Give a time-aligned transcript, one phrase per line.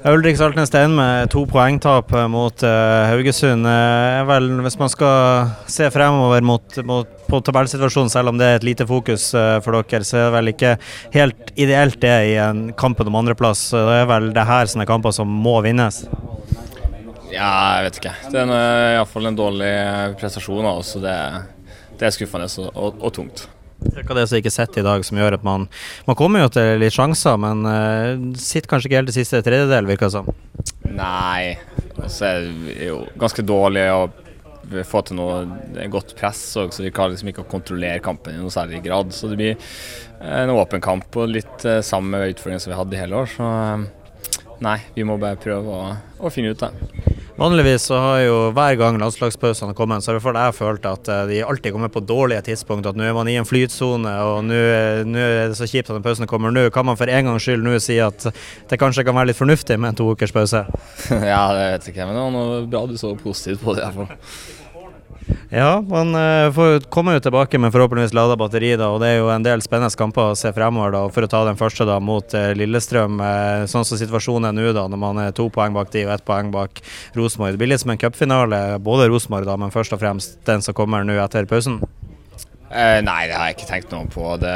[0.00, 3.66] Ulrik Saltnes Stein med to poengtap mot uh, Haugesund.
[3.68, 8.56] Uh, vel, hvis man skal se fremover mot, mot, på tabellsituasjonen, selv om det er
[8.56, 10.72] et lite fokus uh, for dere, så er det vel ikke
[11.18, 13.66] helt ideelt det i en kampen om andreplass.
[13.76, 16.06] Det er vel det her som er kamper som må vinnes?
[17.28, 18.16] Ja, jeg vet ikke.
[18.32, 18.56] Det er
[18.96, 19.74] iallfall en dårlig
[20.22, 21.16] prestasjon, så det,
[21.98, 23.50] det, er skuffende og, og, og tungt.
[23.90, 25.66] Hva er det som ikke sitter i dag, som gjør at man
[26.06, 29.88] Man kommer jo til litt sjanser, men uh, sitter kanskje ikke helt i siste tredjedel,
[29.90, 30.30] virker det som?
[30.90, 31.56] Nei,
[32.06, 34.02] så er det jo ganske dårlig å
[34.86, 38.52] få til noe godt press, så vi klarer liksom ikke å kontrollere kampen i noe
[38.54, 39.10] særlig grad.
[39.14, 39.70] Så det blir
[40.20, 43.32] en åpen kamp og litt uh, samme utfordring som vi hadde i hele år.
[43.34, 47.09] Så uh, nei, vi må bare prøve å, å finne ut det.
[47.40, 51.38] Vanligvis så har jo hver gang landslagspausene kommet, så har jeg følt at eh, de
[51.40, 52.84] alltid kommer på dårlige tidspunkt.
[52.84, 56.04] At nå er man i en flytsone, og nå er det så kjipt at den
[56.04, 56.66] pausen kommer nå.
[56.74, 58.28] Kan man for en gangs skyld nå si at
[58.68, 60.66] det kanskje kan være litt fornuftig med en to ukers pause?
[61.32, 63.86] ja, det vet jeg ikke, men det var noe bra du så positivt på det
[63.86, 64.59] i hvert fall.
[65.50, 68.76] Ja, man kommer får komme jo tilbake med forhåpentligvis lada batteri.
[68.76, 70.92] da, og Det er jo en del spennende kamper å se fremover.
[70.92, 73.20] da, For å ta den første da mot uh, Lillestrøm.
[73.20, 76.14] Uh, sånn som situasjonen er nå, da, når man er to poeng bak de og
[76.14, 76.82] ett poeng bak
[77.18, 77.54] Rosenborg.
[77.54, 80.74] Det blir litt som en cupfinale, både Rosenborg, da, men først og fremst den som
[80.74, 81.80] kommer nå etter pausen.
[82.70, 84.24] Eh, nei, det har jeg ikke tenkt noe på.
[84.38, 84.54] Det,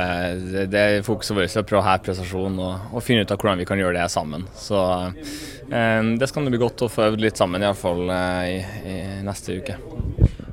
[0.53, 3.41] det, det er fokuset vårt å prøve å heve prestasjonen og, og, finne ut av
[3.41, 4.47] hvordan vi kan gjøre det sammen.
[4.55, 4.79] Så
[5.11, 9.59] eh, det skal bli godt å få øvd litt sammen, iallfall eh, i, i neste
[9.59, 9.81] uke.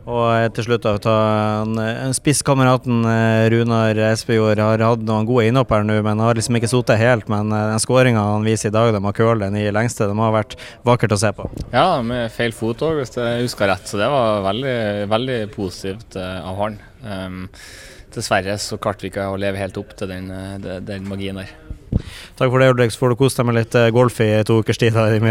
[0.10, 1.16] Og til slutt da, ta
[1.62, 6.38] en, en Spisskameraten eh, Runar Espejord har hatt noen gode innhopp her nå, men har
[6.38, 7.30] liksom ikke sittet helt.
[7.30, 10.18] Men eh, den skåringa han viser i dag, de har curlet den i lengste, det
[10.18, 11.46] må ha vært vakkert å se på.
[11.70, 13.86] Ja, med feil fot òg, hvis jeg husker rett.
[13.86, 14.78] Så det var veldig,
[15.12, 16.82] veldig positivt uh, av han.
[17.06, 17.44] Um,
[18.12, 21.54] dessverre så klarte vi ikke å leve helt opp til den, den, den magien der.
[22.40, 22.92] Takk for det, Ulrik.
[22.94, 24.98] Så får du kose deg med litt golf i to ukers tid.
[24.98, 25.22] Da, i